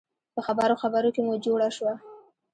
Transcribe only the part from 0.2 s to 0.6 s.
په